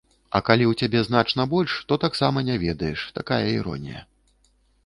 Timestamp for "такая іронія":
3.19-4.07